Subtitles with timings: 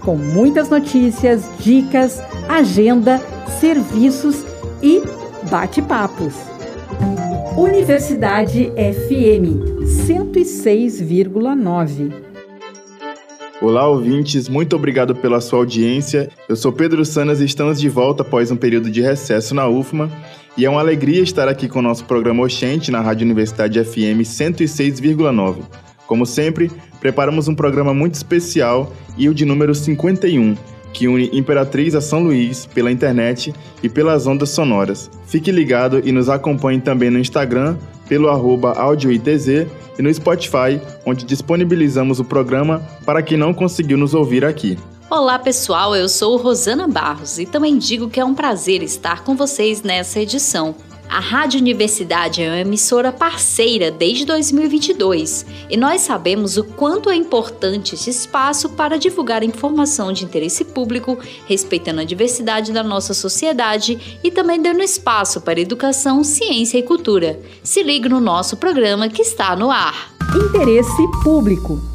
[0.00, 3.18] com muitas notícias, dicas, agenda,
[3.60, 4.44] serviços
[4.82, 5.00] e
[5.50, 6.34] bate-papos.
[7.56, 12.12] Universidade FM 106,9.
[13.60, 16.30] Olá, ouvintes, muito obrigado pela sua audiência.
[16.48, 20.10] Eu sou Pedro Sanas e estamos de volta após um período de recesso na UFMA.
[20.56, 24.24] E é uma alegria estar aqui com o nosso programa Oxente na Rádio Universidade FM
[24.24, 25.89] 106,9.
[26.10, 30.56] Como sempre, preparamos um programa muito especial e o de número 51,
[30.92, 35.08] que une Imperatriz a São Luís pela internet e pelas ondas sonoras.
[35.28, 37.76] Fique ligado e nos acompanhe também no Instagram,
[38.08, 39.68] pelo arroba audioitz e
[40.00, 44.76] no Spotify, onde disponibilizamos o programa para quem não conseguiu nos ouvir aqui.
[45.08, 49.36] Olá pessoal, eu sou Rosana Barros e também digo que é um prazer estar com
[49.36, 50.74] vocês nessa edição.
[51.10, 57.16] A Rádio Universidade é uma emissora parceira desde 2022 e nós sabemos o quanto é
[57.16, 64.20] importante esse espaço para divulgar informação de interesse público, respeitando a diversidade da nossa sociedade
[64.22, 67.40] e também dando espaço para educação, ciência e cultura.
[67.64, 70.12] Se ligue no nosso programa que está no ar.
[70.32, 71.89] Interesse público.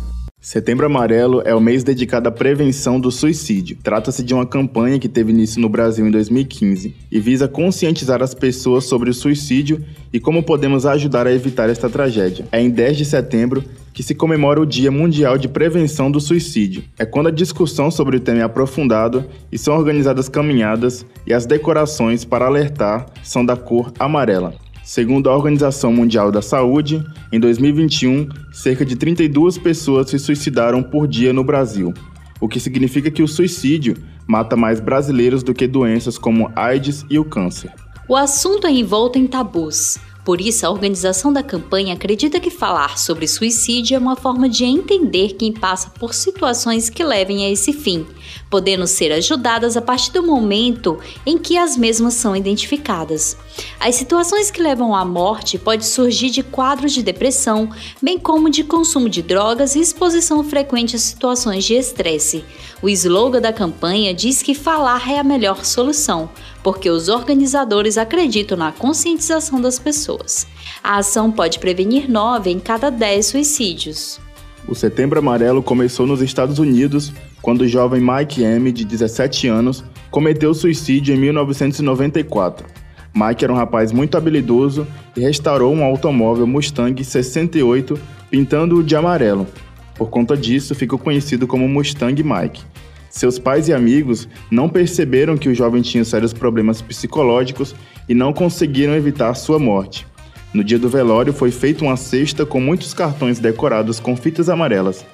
[0.45, 3.79] Setembro Amarelo é o mês dedicado à prevenção do suicídio.
[3.81, 8.35] Trata-se de uma campanha que teve início no Brasil em 2015 e visa conscientizar as
[8.35, 12.45] pessoas sobre o suicídio e como podemos ajudar a evitar esta tragédia.
[12.51, 16.83] É em 10 de setembro que se comemora o Dia Mundial de Prevenção do Suicídio.
[16.95, 21.47] É quando a discussão sobre o tema é aprofundada e são organizadas caminhadas e as
[21.47, 24.53] decorações para alertar são da cor amarela.
[24.85, 31.07] Segundo a Organização Mundial da Saúde, em 2021, cerca de 32 pessoas se suicidaram por
[31.07, 31.91] dia no Brasil,
[32.39, 37.17] o que significa que o suicídio mata mais brasileiros do que doenças como AIDS e
[37.17, 37.73] o câncer.
[38.07, 39.97] O assunto é envolto em tabus.
[40.23, 44.65] Por isso, a organização da campanha acredita que falar sobre suicídio é uma forma de
[44.65, 48.05] entender quem passa por situações que levem a esse fim,
[48.49, 53.37] podendo ser ajudadas a partir do momento em que as mesmas são identificadas.
[53.79, 57.69] As situações que levam à morte podem surgir de quadros de depressão,
[58.01, 62.43] bem como de consumo de drogas e exposição frequente a situações de estresse.
[62.81, 66.29] O slogan da campanha diz que falar é a melhor solução,
[66.63, 70.47] porque os organizadores acreditam na conscientização das pessoas.
[70.83, 74.19] A ação pode prevenir 9 em cada 10 suicídios.
[74.67, 77.13] O Setembro Amarelo começou nos Estados Unidos
[77.45, 82.65] quando o jovem Mike M, de 17 anos, cometeu suicídio em 1994.
[83.13, 87.99] Mike era um rapaz muito habilidoso e restaurou um automóvel Mustang 68
[88.31, 89.45] pintando-o de amarelo.
[89.93, 92.63] Por conta disso, ficou conhecido como Mustang Mike.
[93.11, 97.75] Seus pais e amigos não perceberam que o jovem tinha sérios problemas psicológicos
[98.09, 100.07] e não conseguiram evitar sua morte.
[100.51, 105.05] No dia do velório foi feita uma cesta com muitos cartões decorados com fitas amarelas.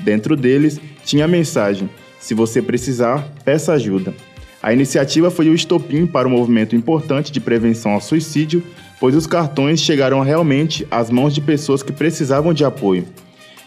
[0.00, 4.14] Dentro deles tinha a mensagem: Se você precisar, peça ajuda.
[4.62, 8.62] A iniciativa foi o estopim para um movimento importante de prevenção ao suicídio,
[8.98, 13.06] pois os cartões chegaram realmente às mãos de pessoas que precisavam de apoio.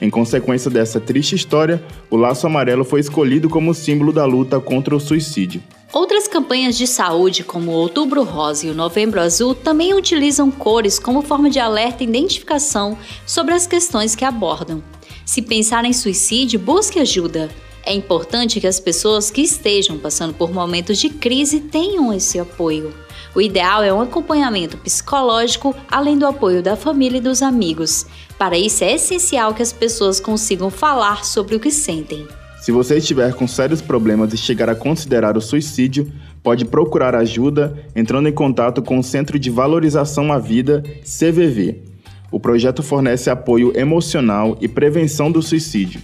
[0.01, 4.95] Em consequência dessa triste história, o laço amarelo foi escolhido como símbolo da luta contra
[4.95, 5.62] o suicídio.
[5.91, 11.00] Outras campanhas de saúde, como o Outubro Rosa e o Novembro Azul, também utilizam cores
[11.00, 14.84] como forma de alerta e identificação sobre as questões que abordam.
[15.29, 17.50] Se pensar em suicídio, busque ajuda.
[17.85, 22.91] É importante que as pessoas que estejam passando por momentos de crise tenham esse apoio.
[23.35, 28.07] O ideal é um acompanhamento psicológico, além do apoio da família e dos amigos.
[28.39, 32.28] Para isso, é essencial que as pessoas consigam falar sobre o que sentem.
[32.59, 36.12] Se você estiver com sérios problemas e chegar a considerar o suicídio,
[36.42, 41.88] pode procurar ajuda entrando em contato com o Centro de Valorização à Vida, CVV.
[42.31, 46.01] O projeto fornece apoio emocional e prevenção do suicídio.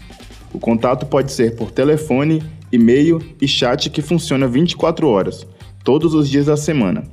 [0.54, 2.42] O contato pode ser por telefone,
[2.72, 5.46] e-mail e chat que funciona 24 horas,
[5.84, 7.04] todos os dias da semana.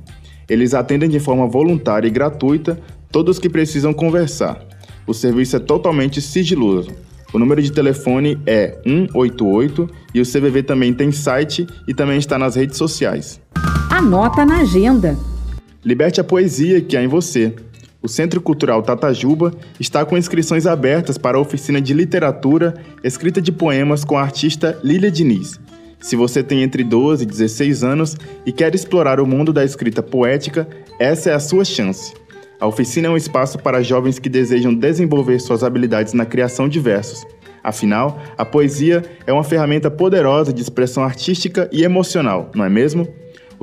[0.49, 2.79] Eles atendem de forma voluntária e gratuita
[3.11, 4.59] todos que precisam conversar.
[5.05, 6.91] O serviço é totalmente sigiloso.
[7.33, 12.37] O número de telefone é 188 e o CVV também tem site e também está
[12.37, 13.39] nas redes sociais.
[13.89, 15.17] Anota na agenda.
[15.83, 17.53] Liberte a poesia que há em você.
[18.03, 23.49] O Centro Cultural Tatajuba está com inscrições abertas para a oficina de literatura escrita de
[23.49, 25.57] poemas com a artista Lília Diniz.
[26.01, 30.03] Se você tem entre 12 e 16 anos e quer explorar o mundo da escrita
[30.03, 30.67] poética,
[30.99, 32.13] essa é a sua chance.
[32.59, 36.81] A oficina é um espaço para jovens que desejam desenvolver suas habilidades na criação de
[36.81, 37.25] versos.
[37.63, 43.07] Afinal, a poesia é uma ferramenta poderosa de expressão artística e emocional, não é mesmo?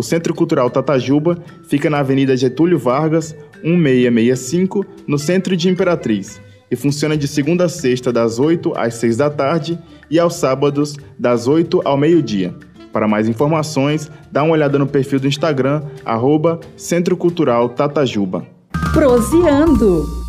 [0.00, 6.74] O Centro Cultural Tatajuba fica na Avenida Getúlio Vargas, 1665, no centro de Imperatriz, e
[6.74, 9.78] funciona de segunda a sexta, das 8 às 6 da tarde,
[10.10, 12.54] e aos sábados, das 8 ao meio-dia.
[12.90, 18.46] Para mais informações, dá uma olhada no perfil do Instagram, arroba Centro Cultural Tatajuba.
[18.94, 20.19] Proseando.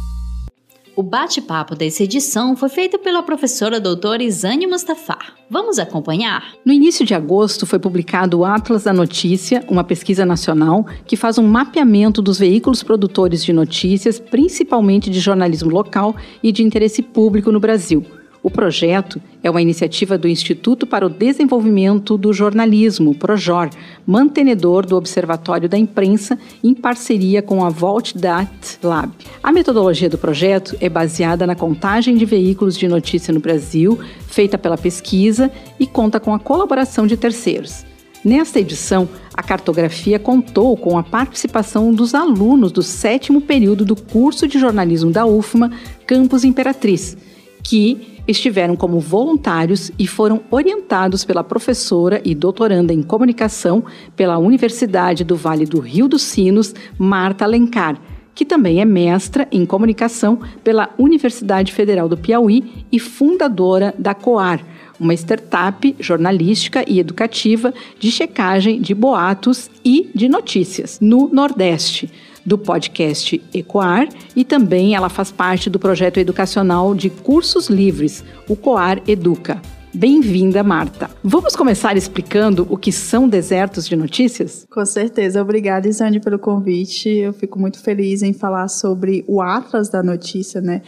[0.94, 5.34] O bate-papo dessa edição foi feito pela professora doutora Isane Mustafar.
[5.50, 6.54] Vamos acompanhar?
[6.66, 11.38] No início de agosto foi publicado o Atlas da Notícia, uma pesquisa nacional que faz
[11.38, 17.54] um mapeamento dos veículos produtores de notícias, principalmente de jornalismo local e de interesse público
[17.54, 18.06] no Brasil.
[18.44, 23.70] O projeto é uma iniciativa do Instituto para o Desenvolvimento do Jornalismo, PROJOR,
[24.06, 29.12] mantenedor do Observatório da Imprensa, em parceria com a Vault Dat Lab.
[29.44, 34.58] A metodologia do projeto é baseada na contagem de veículos de notícia no Brasil, feita
[34.58, 37.86] pela pesquisa, e conta com a colaboração de terceiros.
[38.26, 44.48] Nesta edição, a cartografia contou com a participação dos alunos do sétimo período do curso
[44.48, 45.72] de jornalismo da UFMA,
[46.08, 47.16] Campus Imperatriz,
[47.64, 53.83] que estiveram como voluntários e foram orientados pela professora e doutoranda em comunicação
[54.15, 58.00] pela Universidade do Vale do Rio dos Sinos, Marta Alencar,
[58.33, 64.63] que também é mestra em comunicação pela Universidade Federal do Piauí e fundadora da COAR,
[65.00, 72.09] uma startup jornalística e educativa de checagem de boatos e de notícias no Nordeste
[72.46, 78.56] do podcast Ecoar e também ela faz parte do projeto educacional de cursos livres, o
[78.56, 79.62] Coar Educa.
[79.94, 81.10] Bem-vinda, Marta.
[81.22, 84.66] Vamos começar explicando o que são desertos de notícias?
[84.72, 85.42] Com certeza.
[85.42, 87.10] Obrigada, Isane, pelo convite.
[87.10, 90.82] Eu fico muito feliz em falar sobre o Atlas da Notícia, né?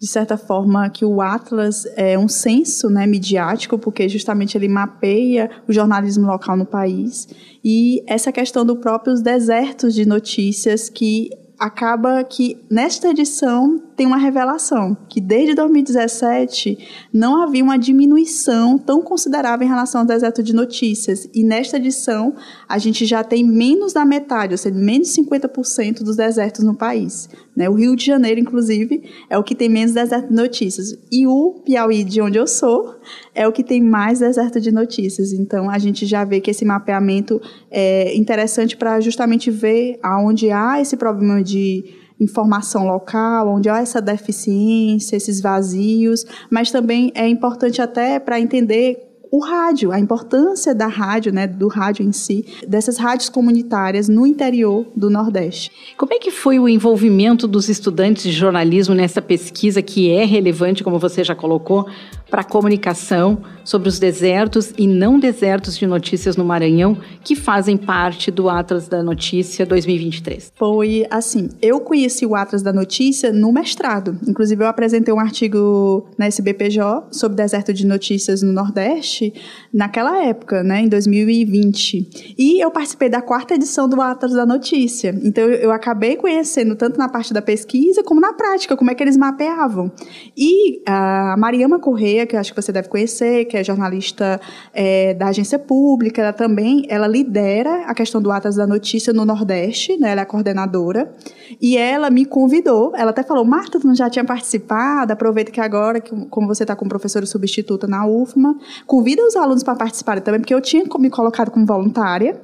[0.00, 5.50] De certa forma, que o Atlas é um censo né, midiático, porque justamente ele mapeia
[5.68, 7.28] o jornalismo local no país,
[7.62, 11.28] e essa questão dos próprios desertos de notícias que
[11.60, 16.78] acaba que nesta edição tem uma revelação que desde 2017
[17.12, 22.34] não havia uma diminuição tão considerável em relação ao deserto de notícias e nesta edição
[22.66, 26.74] a gente já tem menos da metade, ou seja, menos de 50% dos desertos no
[26.74, 27.28] país.
[27.56, 27.68] Né?
[27.68, 31.60] O Rio de Janeiro, inclusive, é o que tem menos deserto de notícias e o
[31.64, 32.96] Piauí, de onde eu sou,
[33.34, 35.32] é o que tem mais deserto de notícias.
[35.32, 40.80] Então a gente já vê que esse mapeamento é interessante para justamente ver aonde há
[40.80, 41.84] esse problema de
[42.20, 49.09] informação local, onde há essa deficiência, esses vazios, mas também é importante até para entender
[49.30, 54.26] o rádio, a importância da rádio, né, do rádio em si, dessas rádios comunitárias no
[54.26, 55.70] interior do Nordeste.
[55.96, 60.82] Como é que foi o envolvimento dos estudantes de jornalismo nessa pesquisa que é relevante,
[60.82, 61.86] como você já colocou,
[62.30, 68.30] para comunicação sobre os desertos e não desertos de notícias no Maranhão que fazem parte
[68.30, 70.52] do Atlas da Notícia 2023?
[70.56, 74.18] Foi assim, eu conheci o Atlas da Notícia no mestrado.
[74.26, 79.32] Inclusive eu apresentei um artigo na SBPJ sobre deserto de notícias no Nordeste
[79.72, 82.34] naquela época, né, em 2020.
[82.38, 85.14] E eu participei da quarta edição do Atlas da Notícia.
[85.22, 89.02] Então eu acabei conhecendo tanto na parte da pesquisa como na prática como é que
[89.02, 89.90] eles mapeavam.
[90.36, 91.78] E a Mariama
[92.20, 94.40] Correia que acho que você deve conhecer, que é jornalista
[94.72, 99.24] é, da agência pública, ela também ela lidera a questão do Atlas da Notícia no
[99.24, 100.10] Nordeste, né?
[100.10, 101.12] ela é a coordenadora,
[101.60, 105.60] e ela me convidou, ela até falou, Marta, tu não já tinha participado, aproveita que
[105.60, 110.22] agora, que, como você está como professora substituta na UFMA, convida os alunos para participarem
[110.22, 112.40] também, porque eu tinha me colocado como voluntária,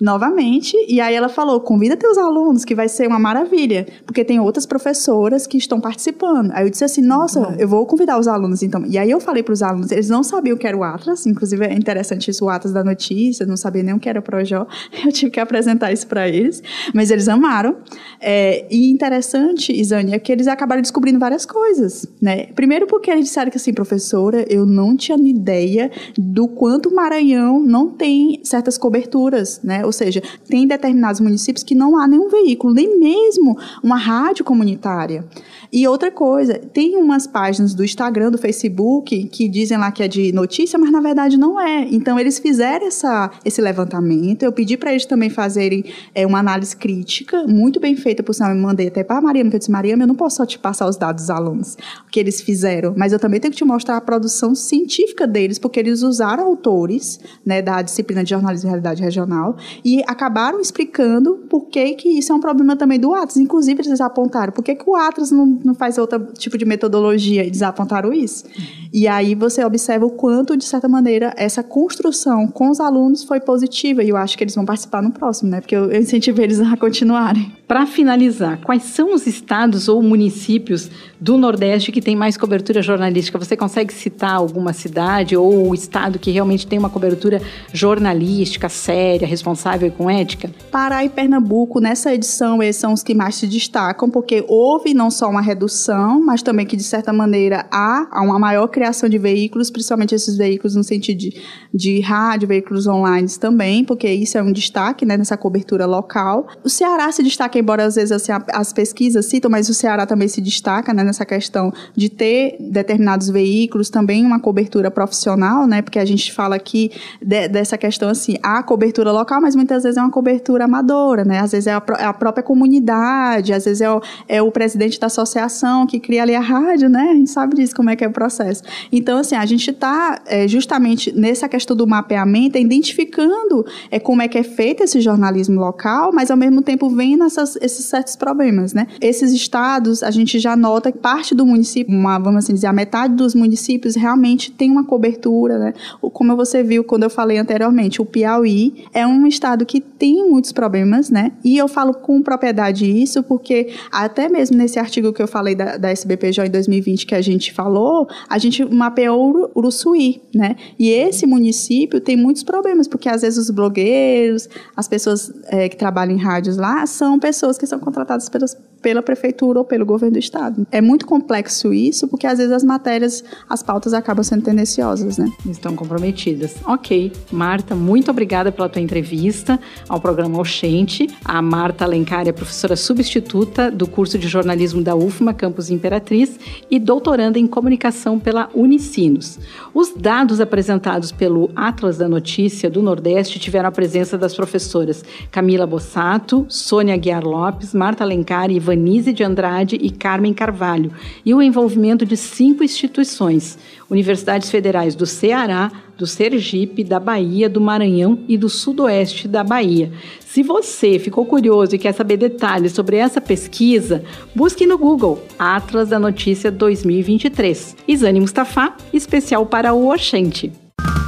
[0.00, 4.40] novamente, e aí ela falou, convida teus alunos, que vai ser uma maravilha, porque tem
[4.40, 6.50] outras professoras que estão participando.
[6.52, 8.84] Aí eu disse assim, nossa, eu vou convidar os alunos, então.
[8.86, 11.26] E aí eu falei para os alunos, eles não sabiam o que era o Atlas,
[11.26, 14.22] inclusive é interessante isso, o Atlas da notícia, não sabiam nem o que era o
[14.22, 14.66] Projó,
[15.04, 16.62] eu tive que apresentar isso para eles,
[16.94, 17.76] mas eles amaram.
[18.20, 22.46] É, e interessante, Isânia, é que eles acabaram descobrindo várias coisas, né?
[22.54, 27.60] Primeiro porque eles disseram que assim, professora, eu não tinha ideia do quanto o Maranhão
[27.60, 29.84] não tem certas coberturas, né?
[29.84, 35.24] Ou seja, tem determinados municípios que não há nenhum veículo, nem mesmo uma rádio comunitária.
[35.72, 40.08] E outra coisa, tem umas páginas do Instagram, do Facebook, que dizem lá que é
[40.08, 41.86] de notícia, mas na verdade não é.
[41.90, 44.42] Então eles fizeram essa, esse levantamento.
[44.42, 48.50] Eu pedi para eles também fazerem é, uma análise crítica, muito bem feita, por sinal,
[48.50, 50.58] eu mandei até para a Maria, porque eu disse, Maria, eu não posso só te
[50.58, 51.76] passar os dados dos alunos,
[52.06, 55.58] o que eles fizeram, mas eu também tenho que te mostrar a produção científica deles,
[55.58, 61.46] porque eles usaram autores né, da disciplina de jornalismo e realidade regional e acabaram explicando
[61.48, 63.36] por que, que isso é um problema também do Atlas.
[63.36, 67.44] Inclusive, eles apontaram por que, que o Atlas não não faz outro tipo de metodologia.
[67.44, 68.44] Eles apontaram isso.
[68.92, 73.40] E aí você observa o quanto, de certa maneira, essa construção com os alunos foi
[73.40, 74.02] positiva.
[74.02, 75.60] E eu acho que eles vão participar no próximo, né?
[75.60, 77.52] Porque eu, eu incentivo eles a continuarem.
[77.70, 83.38] Para finalizar, quais são os estados ou municípios do Nordeste que tem mais cobertura jornalística?
[83.38, 87.40] Você consegue citar alguma cidade ou estado que realmente tem uma cobertura
[87.72, 90.50] jornalística séria, responsável e com ética?
[90.68, 95.08] Pará e Pernambuco, nessa edição, esses são os que mais se destacam, porque houve não
[95.08, 99.70] só uma redução, mas também que, de certa maneira, há uma maior criação de veículos,
[99.70, 101.40] principalmente esses veículos no sentido de,
[101.72, 106.48] de rádio, veículos online também, porque isso é um destaque né, nessa cobertura local.
[106.64, 110.28] O Ceará se destaca, embora às vezes assim, as pesquisas citam, mas o Ceará também
[110.28, 115.98] se destaca né, nessa questão de ter determinados veículos, também uma cobertura profissional, né, porque
[115.98, 116.90] a gente fala aqui
[117.20, 121.40] de, dessa questão assim, há cobertura local, mas muitas vezes é uma cobertura amadora, né,
[121.40, 124.98] às vezes é a, é a própria comunidade, às vezes é o, é o presidente
[124.98, 127.10] da associação que cria ali a rádio, né?
[127.10, 128.62] A gente sabe disso, como é que é o processo.
[128.90, 134.28] Então, assim, a gente está é, justamente nessa questão do mapeamento, identificando é, como é
[134.28, 138.72] que é feito esse jornalismo local, mas ao mesmo tempo vendo essas, esses certos problemas,
[138.72, 138.86] né?
[139.00, 142.72] Esses estados, a gente já nota que parte do município, uma, vamos assim dizer, a
[142.72, 145.74] metade dos municípios realmente tem uma cobertura, né?
[146.00, 150.52] Como você viu quando eu falei anteriormente, o Piauí é um estado que tem muitos
[150.52, 151.32] problemas, né?
[151.44, 155.76] E eu falo com propriedade isso porque até mesmo nesse artigo que eu falei da,
[155.76, 160.56] da SBPJ em 2020 que a gente falou, a gente mapeou Uruçuí, né?
[160.78, 165.76] E esse município tem muitos problemas, porque às vezes os blogueiros, as pessoas é, que
[165.76, 170.14] trabalham em rádios lá, são pessoas que são contratadas pelas, pela prefeitura ou pelo governo
[170.14, 170.66] do estado.
[170.70, 175.30] É muito complexo isso, porque às vezes as matérias, as pautas acabam sendo tendenciosas, né?
[175.46, 176.56] Estão comprometidas.
[176.64, 177.12] Ok.
[177.30, 179.58] Marta, muito obrigada pela tua entrevista
[179.88, 181.08] ao programa Oxente.
[181.24, 186.38] A Marta Alencar é professora substituta do curso de jornalismo da UFMA, campus Imperatriz,
[186.70, 189.38] e doutoranda em comunicação pela Unicinos.
[189.74, 195.66] Os dados apresentados pelo Atlas da Notícia do Nordeste tiveram a presença das professoras Camila
[195.66, 200.92] Bossato, Sônia Guiar Lopes, Marta Alencar, Ivanise de Andrade e Carmen Carvalho,
[201.26, 203.58] e o envolvimento de cinco instituições:
[203.90, 209.92] Universidades Federais do Ceará, do Sergipe, da Bahia, do Maranhão e do Sudoeste da Bahia.
[210.20, 215.88] Se você ficou curioso e quer saber detalhes sobre essa pesquisa, busque no Google Atlas
[215.88, 217.76] da Notícia 2023.
[217.88, 220.52] Isane Mustafa, especial para o Oxente.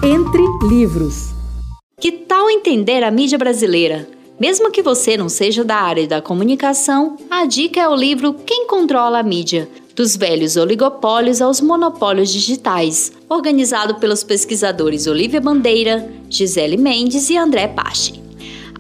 [0.02, 1.32] Entre livros.
[2.00, 4.08] Que tal entender a mídia brasileira?
[4.42, 8.66] Mesmo que você não seja da área da comunicação, a dica é o livro Quem
[8.66, 16.76] Controla a Mídia, dos velhos oligopólios aos monopólios digitais, organizado pelos pesquisadores Olivia Bandeira, Gisele
[16.76, 18.20] Mendes e André Pache.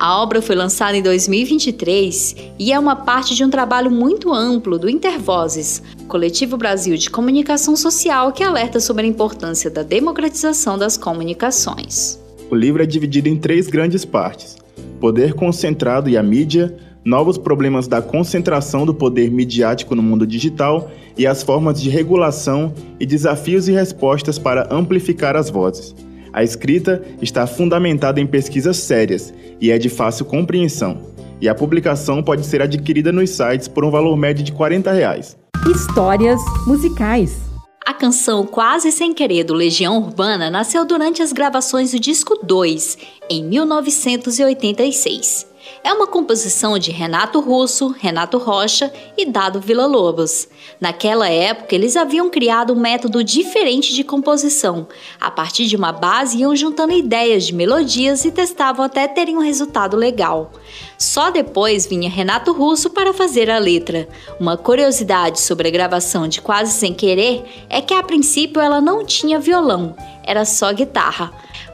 [0.00, 4.76] A obra foi lançada em 2023 e é uma parte de um trabalho muito amplo
[4.80, 10.96] do Intervozes, Coletivo Brasil de Comunicação Social que alerta sobre a importância da democratização das
[10.96, 12.18] comunicações.
[12.50, 14.60] O livro é dividido em três grandes partes:
[15.02, 20.92] poder concentrado e a mídia, novos problemas da concentração do poder midiático no mundo digital
[21.18, 25.92] e as formas de regulação e desafios e respostas para amplificar as vozes.
[26.32, 30.98] A escrita está fundamentada em pesquisas sérias e é de fácil compreensão.
[31.40, 35.36] E a publicação pode ser adquirida nos sites por um valor médio de 40 reais.
[35.68, 37.51] Histórias musicais.
[37.84, 42.96] A canção Quase Sem Querer do Legião Urbana nasceu durante as gravações do disco 2,
[43.28, 45.51] em 1986.
[45.84, 50.48] É uma composição de Renato Russo, Renato Rocha e Dado Villa-Lobos.
[50.80, 54.86] Naquela época, eles haviam criado um método diferente de composição.
[55.20, 59.42] A partir de uma base, iam juntando ideias de melodias e testavam até terem um
[59.42, 60.52] resultado legal.
[60.98, 64.08] Só depois vinha Renato Russo para fazer a letra.
[64.38, 69.04] Uma curiosidade sobre a gravação de Quase Sem Querer é que a princípio ela não
[69.04, 71.32] tinha violão, era só guitarra.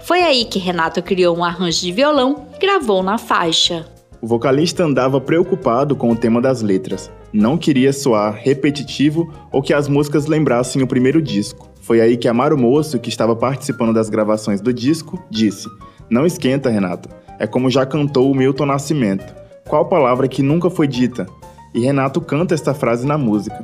[0.08, 3.84] Foi aí que Renato criou um arranjo de violão e gravou na faixa.
[4.22, 7.10] O vocalista andava preocupado com o tema das letras.
[7.30, 11.68] Não queria soar repetitivo ou que as músicas lembrassem o primeiro disco.
[11.82, 15.68] Foi aí que Amaro Moço, que estava participando das gravações do disco, disse:
[16.08, 17.10] Não esquenta, Renato.
[17.38, 19.34] É como já cantou o Milton Nascimento.
[19.68, 21.26] Qual palavra que nunca foi dita?
[21.74, 23.62] E Renato canta esta frase na música.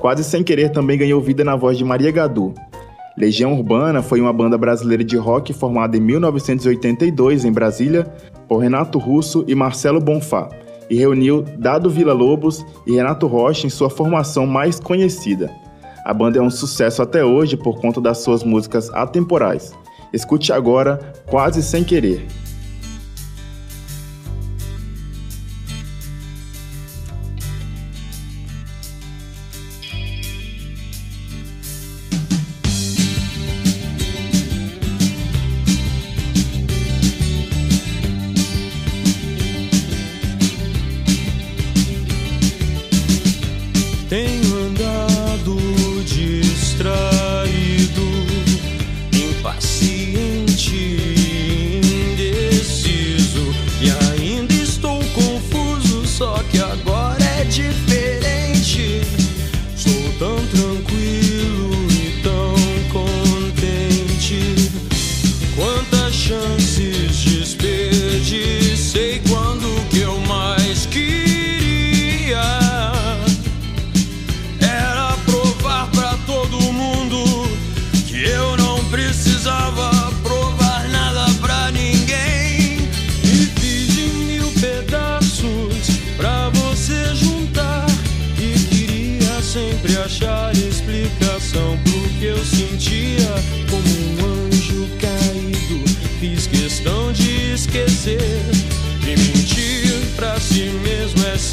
[0.00, 2.52] Quase sem querer também ganhou vida na voz de Maria Gadu.
[3.16, 8.04] Legião Urbana foi uma banda brasileira de rock formada em 1982 em Brasília
[8.48, 10.48] por Renato Russo e Marcelo Bonfá
[10.90, 15.50] e reuniu Dado Vila Lobos e Renato Rocha em sua formação mais conhecida.
[16.04, 19.72] A banda é um sucesso até hoje por conta das suas músicas atemporais.
[20.12, 22.26] Escute agora Quase Sem Querer.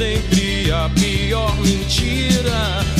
[0.01, 2.90] Sempre a pior mentira.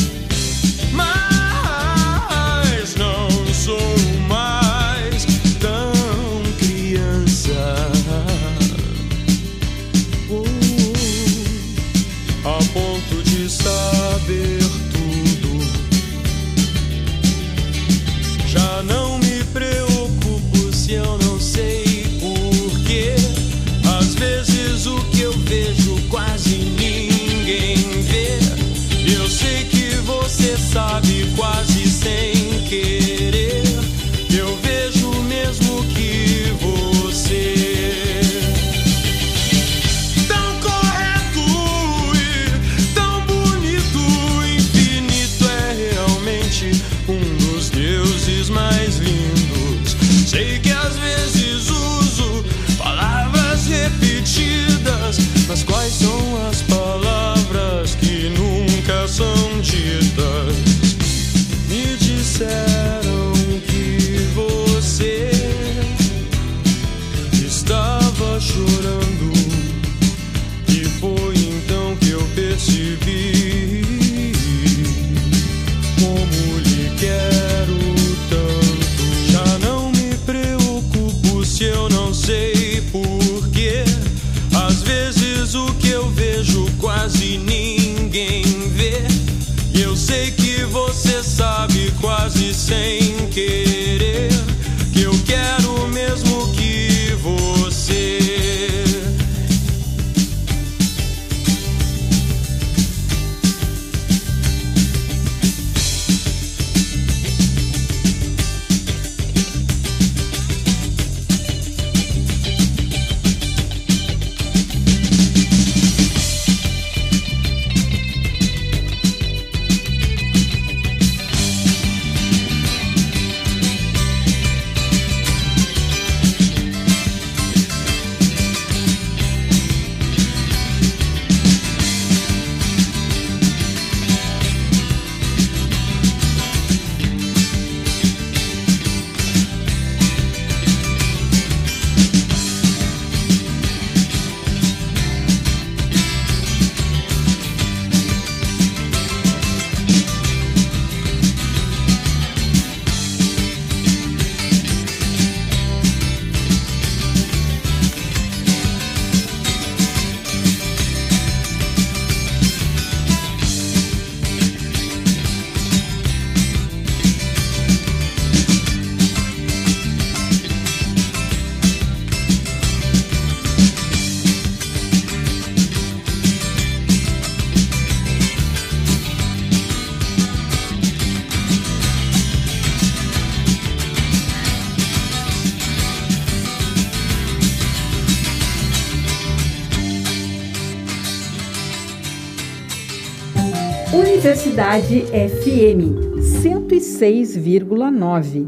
[194.32, 198.48] Universidade FM 106,9.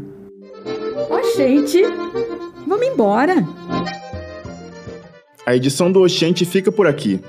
[1.10, 1.82] Ó, gente,
[2.66, 3.46] vamos embora.
[5.44, 7.20] A edição do Oxente fica por aqui.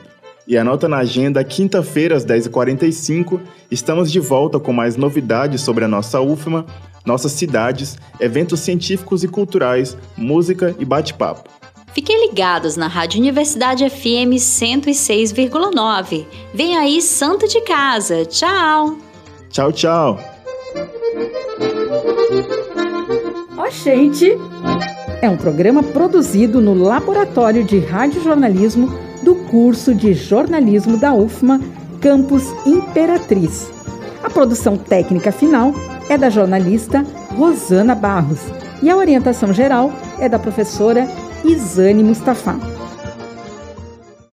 [0.47, 5.89] E anota na agenda, quinta-feira, às 10h45, estamos de volta com mais novidades sobre a
[5.89, 6.65] nossa UFMA,
[7.05, 11.49] nossas cidades, eventos científicos e culturais, música e bate-papo.
[11.95, 16.25] Fiquem ligados na Rádio Universidade FM 106,9.
[16.53, 18.25] Vem aí Santa de Casa.
[18.25, 18.97] Tchau!
[19.49, 20.19] Tchau, tchau!
[23.58, 24.38] Ó, gente!
[25.21, 28.89] É um programa produzido no Laboratório de Radiojornalismo
[29.23, 31.62] do curso de jornalismo da UFMA,
[32.01, 33.71] Campus Imperatriz.
[34.21, 35.71] A produção técnica final
[36.10, 37.05] é da jornalista
[37.38, 38.41] Rosana Barros
[38.84, 41.08] e a orientação geral é da professora
[41.45, 42.74] Isane Mustafa.